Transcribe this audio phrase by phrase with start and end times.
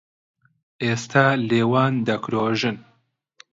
[0.83, 2.77] ئێستا لێوان دەکرۆژن